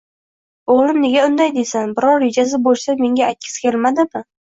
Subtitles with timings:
[0.75, 4.29] O`g`lim nega unday dedi, biror rejasi bo`lsa menga aytgisi kelmadimi